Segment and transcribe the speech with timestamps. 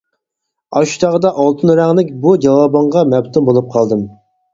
[0.77, 4.03] ئاشۇ چاغدا ئالتۇن رەڭلىك بۇ جاۋابىڭغا مەپتۇن بولۇپ قالدىم.